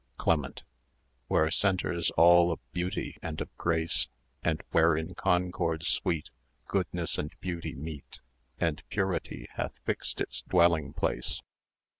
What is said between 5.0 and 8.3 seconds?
concord sweet Goodness and beauty meet,